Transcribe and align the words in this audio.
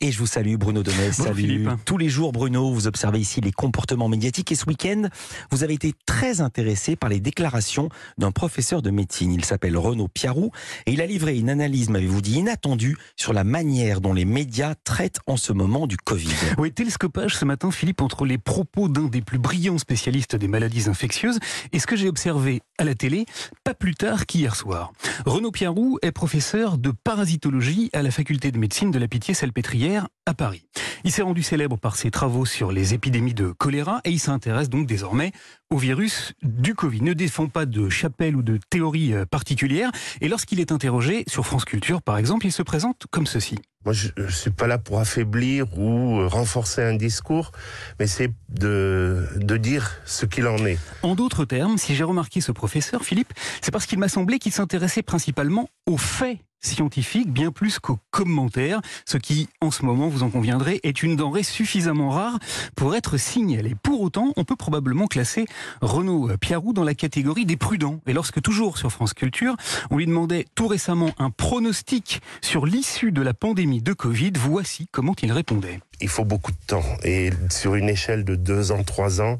Et 0.00 0.10
je 0.10 0.18
vous 0.18 0.26
salue 0.26 0.54
Bruno 0.56 0.82
Donnet. 0.82 1.08
Bonjour, 1.08 1.26
Salut. 1.26 1.42
Philippe. 1.42 1.70
Tous 1.84 1.98
les 1.98 2.08
jours 2.08 2.32
Bruno, 2.32 2.72
vous 2.72 2.86
observez 2.86 3.18
ici 3.18 3.42
les 3.42 3.52
comportements 3.52 4.08
médiatiques 4.08 4.50
et 4.50 4.54
ce 4.54 4.64
week-end, 4.64 5.08
vous 5.50 5.64
avez 5.64 5.74
été 5.74 5.92
très 6.06 6.40
intéressé 6.40 6.96
par 6.96 7.10
les 7.10 7.20
déclarations 7.20 7.90
d'un 8.16 8.32
professeur 8.32 8.80
de 8.80 8.90
médecine. 8.90 9.32
Il 9.34 9.44
s'appelle 9.44 9.76
Renaud 9.76 10.08
Piarou 10.08 10.50
et 10.86 10.92
il 10.92 11.02
a 11.02 11.06
livré 11.06 11.36
une 11.36 11.50
analyse, 11.50 11.90
m'avez-vous 11.90 12.22
dit, 12.22 12.38
inattendue 12.38 12.96
sur 13.16 13.34
la 13.34 13.44
manière 13.44 14.00
dont 14.00 14.14
les 14.14 14.24
médias 14.24 14.74
traitent 14.84 15.20
en 15.26 15.36
ce 15.36 15.52
moment 15.52 15.86
du 15.86 15.98
Covid. 15.98 16.28
Oui, 16.58 16.72
télescopage 16.72 17.36
ce 17.36 17.44
matin, 17.44 17.70
Philippe, 17.70 18.00
entre 18.00 18.24
les 18.24 18.38
propos 18.38 18.88
d'un 18.88 19.08
des 19.08 19.20
plus 19.20 19.38
brillants 19.38 19.76
spécialistes 19.76 20.36
des 20.36 20.48
maladies 20.48 20.88
infectieuses 20.88 21.38
et 21.72 21.78
ce 21.80 21.86
que 21.86 21.96
j'ai 21.96 22.08
observé 22.08 22.62
à 22.78 22.84
la 22.84 22.94
télé, 22.94 23.26
pas 23.62 23.74
plus 23.74 23.94
tard 23.94 24.24
qu'hier 24.24 24.56
soir. 24.56 24.92
Renaud 25.26 25.50
Piarou 25.50 25.98
est 26.00 26.12
professeur 26.12 26.78
de 26.78 26.92
parasitologie 26.92 27.90
à 27.92 28.02
la 28.02 28.10
faculté 28.10 28.50
de 28.52 28.58
médecine 28.58 28.90
de 28.90 28.98
la 28.98 29.06
Pitié-Salpêtrière 29.08 29.65
pétrière 29.66 30.06
à 30.26 30.34
Paris. 30.34 30.66
Il 31.04 31.12
s'est 31.12 31.22
rendu 31.22 31.44
célèbre 31.44 31.78
par 31.78 31.94
ses 31.94 32.10
travaux 32.10 32.44
sur 32.44 32.72
les 32.72 32.94
épidémies 32.94 33.32
de 33.32 33.52
choléra 33.52 34.00
et 34.04 34.10
il 34.10 34.18
s'intéresse 34.18 34.68
donc 34.68 34.86
désormais 34.86 35.30
au 35.70 35.78
virus 35.78 36.34
du 36.42 36.74
Covid. 36.74 37.00
Ne 37.00 37.14
défend 37.14 37.46
pas 37.46 37.64
de 37.64 37.88
chapelle 37.88 38.34
ou 38.34 38.42
de 38.42 38.58
théorie 38.68 39.14
euh, 39.14 39.24
particulière 39.24 39.92
et 40.20 40.28
lorsqu'il 40.28 40.58
est 40.58 40.72
interrogé 40.72 41.22
sur 41.28 41.46
France 41.46 41.64
Culture 41.64 42.02
par 42.02 42.18
exemple, 42.18 42.44
il 42.46 42.52
se 42.52 42.62
présente 42.62 43.06
comme 43.10 43.26
ceci. 43.26 43.56
Moi, 43.84 43.92
je 43.92 44.08
ne 44.16 44.28
suis 44.28 44.50
pas 44.50 44.66
là 44.66 44.78
pour 44.78 44.98
affaiblir 44.98 45.78
ou 45.78 46.18
euh, 46.18 46.26
renforcer 46.26 46.82
un 46.82 46.96
discours, 46.96 47.52
mais 48.00 48.08
c'est 48.08 48.32
de, 48.48 49.28
de 49.36 49.56
dire 49.56 49.92
ce 50.06 50.26
qu'il 50.26 50.48
en 50.48 50.56
est. 50.66 50.80
En 51.02 51.14
d'autres 51.14 51.44
termes, 51.44 51.78
si 51.78 51.94
j'ai 51.94 52.02
remarqué 52.02 52.40
ce 52.40 52.50
professeur, 52.50 53.04
Philippe, 53.04 53.32
c'est 53.60 53.70
parce 53.70 53.86
qu'il 53.86 54.00
m'a 54.00 54.08
semblé 54.08 54.40
qu'il 54.40 54.50
s'intéressait 54.50 55.02
principalement 55.02 55.68
aux 55.86 55.98
faits 55.98 56.40
scientifiques, 56.60 57.32
bien 57.32 57.52
plus 57.52 57.78
qu'aux 57.78 57.98
commentaires, 58.10 58.80
ce 59.04 59.18
qui, 59.18 59.48
en 59.60 59.70
ce 59.70 59.84
moment, 59.84 60.08
vous 60.16 60.22
en 60.22 60.30
conviendrez, 60.30 60.80
est 60.82 61.02
une 61.02 61.14
denrée 61.14 61.42
suffisamment 61.42 62.08
rare 62.08 62.38
pour 62.74 62.94
être 62.94 63.18
signalée. 63.18 63.74
Pour 63.82 64.00
autant, 64.00 64.32
on 64.36 64.44
peut 64.44 64.56
probablement 64.56 65.06
classer 65.08 65.44
Renaud 65.82 66.30
Piarou 66.40 66.72
dans 66.72 66.84
la 66.84 66.94
catégorie 66.94 67.44
des 67.44 67.58
prudents. 67.58 68.00
Et 68.06 68.14
lorsque, 68.14 68.40
toujours 68.40 68.78
sur 68.78 68.90
France 68.90 69.12
Culture, 69.12 69.56
on 69.90 69.98
lui 69.98 70.06
demandait 70.06 70.46
tout 70.54 70.68
récemment 70.68 71.10
un 71.18 71.28
pronostic 71.28 72.22
sur 72.40 72.64
l'issue 72.64 73.12
de 73.12 73.20
la 73.20 73.34
pandémie 73.34 73.82
de 73.82 73.92
Covid, 73.92 74.32
voici 74.38 74.88
comment 74.90 75.14
il 75.22 75.32
répondait. 75.32 75.80
Il 76.00 76.08
faut 76.08 76.24
beaucoup 76.24 76.52
de 76.52 76.66
temps. 76.66 76.84
Et 77.04 77.30
sur 77.50 77.74
une 77.74 77.90
échelle 77.90 78.24
de 78.24 78.36
deux 78.36 78.72
ans, 78.72 78.84
trois 78.84 79.20
ans, 79.20 79.36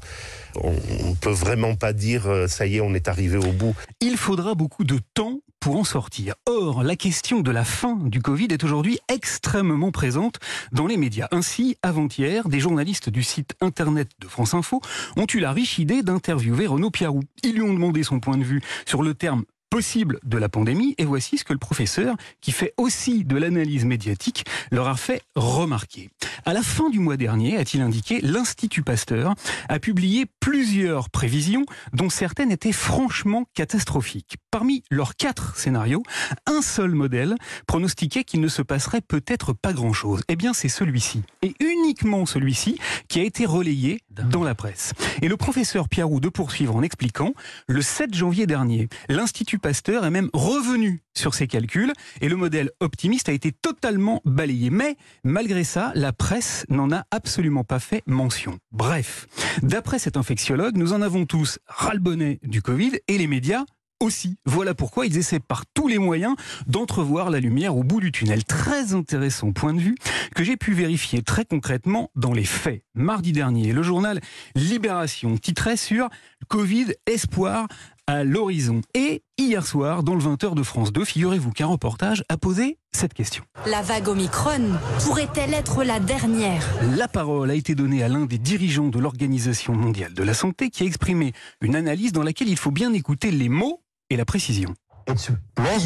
on 0.63 0.73
ne 0.73 1.15
peut 1.15 1.31
vraiment 1.31 1.75
pas 1.75 1.95
dire 1.95 2.27
euh, 2.27 2.49
ça 2.49 2.67
y 2.67 2.77
est, 2.77 2.81
on 2.81 2.93
est 2.93 3.09
arrivé 3.09 3.39
au 3.39 3.53
bout. 3.53 3.75
Il 4.01 4.19
faudra 4.19 4.55
beaucoup 4.55 4.85
de 4.85 4.99
temps 5.15 5.41
pour 5.61 5.77
en 5.77 5.85
sortir. 5.85 6.35
Or, 6.47 6.83
la 6.83 6.97
question 6.97 7.41
de 7.41 7.51
la 7.51 7.65
fin 7.65 7.97
du 7.97 8.21
Covid 8.21 8.49
est 8.51 8.65
aujourd'hui 8.65 8.99
extrêmement 9.09 9.91
présente 9.91 10.39
dans 10.73 10.87
les 10.87 10.97
médias. 10.97 11.29
Ainsi, 11.33 11.77
avant-hier, 11.83 12.49
des 12.49 12.61
journalistes 12.61 13.11
du 13.11 13.23
site 13.23 13.55
internet 13.61 14.11
de 14.21 14.29
France 14.29 14.55
Info 14.55 14.81
ont 15.17 15.27
eu 15.33 15.41
la 15.41 15.53
riche 15.53 15.79
idée 15.79 16.03
d'interviewer 16.03 16.67
Renaud 16.67 16.91
Piarou. 16.91 17.23
Ils 17.43 17.55
lui 17.55 17.63
ont 17.63 17.75
demandé 17.75 18.03
son 18.03 18.21
point 18.21 18.37
de 18.37 18.45
vue 18.45 18.63
sur 18.87 19.03
le 19.03 19.15
terme 19.15 19.45
possible 19.77 20.19
de 20.25 20.39
la 20.39 20.49
pandémie 20.49 20.95
et 20.97 21.05
voici 21.05 21.37
ce 21.37 21.45
que 21.45 21.53
le 21.53 21.59
professeur, 21.59 22.17
qui 22.41 22.51
fait 22.51 22.73
aussi 22.79 23.25
de 23.25 23.37
l'analyse 23.37 23.85
médiatique, 23.85 24.47
leur 24.71 24.89
a 24.89 24.97
fait 24.97 25.21
remarquer. 25.35 26.09
À 26.47 26.55
la 26.55 26.63
fin 26.63 26.89
du 26.89 26.99
mois 26.99 27.19
dernier, 27.19 27.59
a-t-il 27.59 27.83
indiqué, 27.83 28.21
l'Institut 28.23 28.83
Pasteur 28.83 29.35
a 29.69 29.79
publié 29.79 30.25
plusieurs 30.41 31.11
prévisions 31.11 31.67
dont 31.93 32.09
certaines 32.09 32.51
étaient 32.51 32.73
franchement 32.73 33.45
catastrophiques. 33.53 34.37
Parmi 34.51 34.83
leurs 34.91 35.15
quatre 35.15 35.55
scénarios, 35.57 36.05
un 36.47 36.63
seul 36.63 36.93
modèle 36.93 37.35
pronostiquait 37.67 38.25
qu'il 38.25 38.41
ne 38.41 38.49
se 38.49 38.63
passerait 38.63 39.03
peut-être 39.03 39.53
pas 39.53 39.75
grand-chose. 39.75 40.23
Eh 40.29 40.37
bien, 40.37 40.55
c'est 40.55 40.71
celui-ci. 40.71 41.23
Et 41.43 41.55
uniquement 41.61 42.25
celui-ci 42.25 42.79
qui 43.09 43.21
a 43.21 43.25
été 43.25 43.45
relayé 43.45 44.01
dans 44.09 44.43
la 44.43 44.55
presse. 44.55 44.95
Et 45.21 45.29
le 45.29 45.37
professeur 45.37 45.91
Piarou 45.91 46.21
de 46.21 46.31
poursuivre 46.31 46.75
en 46.75 46.83
expliquant, 46.83 47.35
le 47.67 47.83
7 47.83 48.15
janvier 48.15 48.47
dernier, 48.47 48.89
l'Institut 49.11 49.59
Pasteur 49.67 50.05
est 50.05 50.11
même 50.13 50.31
revenu 50.33 51.03
sur 51.13 51.35
ses 51.35 51.49
calculs 51.49 51.93
et 52.21 52.29
le 52.29 52.37
modèle 52.37 52.71
optimiste 52.79 53.29
a 53.29 53.33
été 53.33 53.51
totalement 53.51 54.23
balayé. 54.25 54.71
Mais 54.71 54.95
malgré 55.25 55.65
ça, 55.65 55.91
la 55.97 56.13
presse 56.13 56.65
n'en 56.69 56.93
a 56.93 57.03
absolument 57.11 57.65
pas 57.65 57.81
fait 57.81 58.05
mention. 58.07 58.61
Bref, 58.71 59.27
d'après 59.65 59.99
cet 59.99 60.17
infectiologue, 60.17 60.77
nous 60.77 60.93
en 60.93 61.03
avons 61.03 61.27
tous 61.27 61.59
ras-le-bonnet 61.67 62.39
du 62.45 62.63
Covid 62.63 62.93
et 63.09 63.19
les 63.19 63.27
médias 63.27 63.65
aussi. 63.99 64.37
Voilà 64.45 64.75
pourquoi 64.75 65.07
ils 65.07 65.17
essaient 65.17 65.41
par 65.41 65.65
tous 65.67 65.89
les 65.89 65.99
moyens 65.99 66.37
d'entrevoir 66.67 67.31
la 67.31 67.41
lumière 67.41 67.77
au 67.77 67.83
bout 67.83 68.01
du 68.01 68.13
tunnel. 68.13 68.45
Très 68.45 68.95
intéressant 68.95 69.53
point 69.53 69.75
de 69.75 69.81
vue 69.81 69.97
que 70.35 70.45
j'ai 70.45 70.57
pu 70.57 70.75
vérifier 70.75 71.23
très 71.23 71.45
concrètement 71.45 72.11
dans 72.15 72.33
les 72.33 72.45
faits. 72.45 72.85
Mardi 72.95 73.33
dernier, 73.33 73.73
le 73.73 73.83
journal 73.83 74.21
Libération 74.55 75.37
titrait 75.39 75.77
sur 75.77 76.09
Covid 76.49 76.95
espoir 77.07 77.67
à 78.07 78.25
l'horizon. 78.25 78.81
Et 78.95 79.23
hier 79.37 79.67
soir, 79.67 80.03
dans 80.03 80.15
le 80.15 80.23
20h 80.23 80.55
de 80.55 80.63
France 80.63 80.93
2, 80.93 81.05
figurez-vous 81.05 81.51
qu'un 81.51 81.67
reportage 81.67 82.25
a 82.29 82.37
posé 82.37 82.79
cette 82.93 83.15
question. 83.15 83.45
La 83.67 83.83
vague 83.83 84.09
Omicron 84.09 84.71
pourrait-elle 85.01 85.55
être 85.55 85.83
la 85.85 86.01
dernière? 86.01 86.65
La 86.97 87.09
parole 87.09 87.51
a 87.51 87.55
été 87.55 87.75
donnée 87.75 88.03
à 88.03 88.09
l'un 88.09 88.27
des 88.27 88.39
dirigeants 88.39 88.89
de 88.89 88.99
l'Organisation 88.99 89.75
mondiale 89.75 90.15
de 90.15 90.23
la 90.23 90.35
santé 90.35 90.71
qui 90.71 90.85
a 90.85 90.87
exprimé 90.87 91.33
une 91.61 91.77
analyse 91.77 92.13
dans 92.13 92.23
laquelle 92.23 92.49
il 92.49 92.57
faut 92.57 92.71
bien 92.71 92.93
écouter 92.93 93.31
les 93.31 93.49
mots 93.49 93.83
et 94.09 94.17
la 94.17 94.25
précision. 94.25 94.75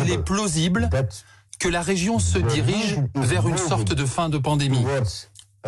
Il 0.02 0.10
est 0.10 0.22
plausible 0.22 0.88
que 1.58 1.69
la 1.69 1.82
région 1.82 2.19
se 2.19 2.38
dirige 2.38 2.98
vers 3.14 3.47
une 3.47 3.58
sorte 3.58 3.92
de 3.92 4.04
fin 4.04 4.28
de 4.28 4.38
pandémie? 4.38 4.84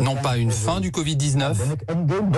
Non 0.01 0.15
pas 0.15 0.37
une 0.37 0.51
fin 0.51 0.79
du 0.79 0.89
Covid-19, 0.89 1.55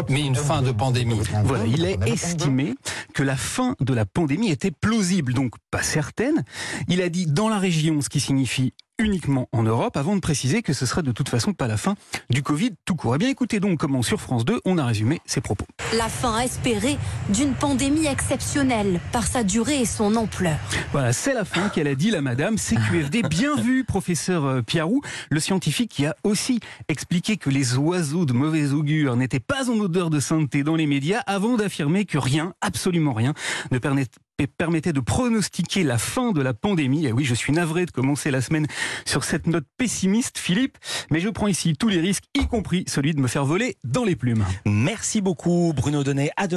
mais 0.09 0.21
une 0.21 0.35
fin 0.35 0.61
de 0.61 0.71
pandémie. 0.71 1.19
Voilà, 1.45 1.65
il 1.65 1.85
est 1.85 1.97
estimé 2.07 2.75
que 3.13 3.23
la 3.23 3.37
fin 3.37 3.75
de 3.79 3.93
la 3.93 4.05
pandémie 4.05 4.49
était 4.49 4.71
plausible, 4.71 5.33
donc 5.33 5.53
pas 5.71 5.81
certaine. 5.83 6.43
Il 6.87 7.01
a 7.01 7.09
dit 7.09 7.25
dans 7.27 7.47
la 7.49 7.57
région, 7.57 8.01
ce 8.01 8.09
qui 8.09 8.19
signifie 8.19 8.73
uniquement 8.99 9.47
en 9.51 9.63
Europe, 9.63 9.97
avant 9.97 10.15
de 10.15 10.21
préciser 10.21 10.61
que 10.61 10.73
ce 10.73 10.85
serait 10.85 11.03
de 11.03 11.11
toute 11.11 11.29
façon 11.29 11.53
pas 11.53 11.67
la 11.67 11.77
fin 11.77 11.95
du 12.29 12.43
Covid 12.43 12.71
tout 12.85 12.95
court. 12.95 13.15
Eh 13.15 13.17
bien 13.17 13.29
écoutez 13.29 13.59
donc 13.59 13.79
comment 13.79 14.01
sur 14.01 14.21
France 14.21 14.45
2, 14.45 14.61
on 14.65 14.77
a 14.77 14.85
résumé 14.85 15.21
ses 15.25 15.41
propos. 15.41 15.65
La 15.97 16.07
fin 16.09 16.39
espérée 16.39 16.97
d'une 17.29 17.53
pandémie 17.53 18.05
exceptionnelle 18.05 18.99
par 19.11 19.27
sa 19.27 19.43
durée 19.43 19.81
et 19.81 19.85
son 19.85 20.15
ampleur. 20.15 20.57
Voilà, 20.91 21.13
c'est 21.13 21.33
la 21.33 21.45
fin 21.45 21.69
qu'elle 21.69 21.87
a 21.87 21.95
dit 21.95 22.09
la 22.11 22.21
madame 22.21 22.57
CQFD. 22.57 23.23
Bien 23.23 23.55
vu, 23.55 23.83
professeur 23.83 24.45
euh, 24.45 24.61
Piarou, 24.61 25.01
le 25.29 25.39
scientifique 25.39 25.91
qui 25.91 26.05
a 26.05 26.15
aussi 26.23 26.59
expliqué 26.87 27.37
que 27.37 27.49
les 27.49 27.77
oiseaux 27.77 28.25
de 28.25 28.33
mauvais 28.33 28.71
augure 28.71 29.15
n'étaient 29.15 29.39
pas 29.39 29.69
en 29.69 29.77
odeur 29.79 30.09
de 30.09 30.19
sainteté 30.19 30.63
dans 30.63 30.75
les 30.75 30.87
médias 30.87 31.21
avant 31.27 31.55
d'affirmer 31.57 32.05
que 32.05 32.17
rien, 32.17 32.53
absolument 32.61 33.13
rien, 33.13 33.33
ne 33.71 33.77
permet- 33.77 34.05
permettait 34.57 34.93
de 34.93 34.99
pronostiquer 34.99 35.83
la 35.83 35.97
fin 35.97 36.31
de 36.31 36.41
la 36.41 36.53
pandémie. 36.53 37.05
Et 37.05 37.11
oui, 37.11 37.23
je 37.23 37.33
suis 37.33 37.53
navré 37.53 37.85
de 37.85 37.91
commencer 37.91 38.31
la 38.31 38.41
semaine 38.41 38.67
sur 39.05 39.23
cette 39.23 39.47
note 39.47 39.65
pessimiste, 39.77 40.37
Philippe, 40.37 40.77
mais 41.09 41.19
je 41.19 41.29
prends 41.29 41.47
ici 41.47 41.75
tous 41.77 41.87
les 41.87 41.99
risques, 41.99 42.25
y 42.33 42.45
compris 42.47 42.83
celui 42.87 43.13
de 43.13 43.21
me 43.21 43.27
faire 43.27 43.45
voler 43.45 43.77
dans 43.83 44.03
les 44.03 44.15
plumes. 44.15 44.45
Merci 44.65 45.21
beaucoup 45.21 45.73
Bruno 45.75 46.03
Donnet. 46.03 46.31
À 46.37 46.47
demain. 46.47 46.53